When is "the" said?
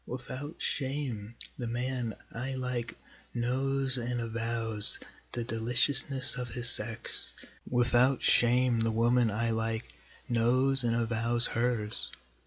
1.59-1.67, 5.33-5.43, 8.79-8.89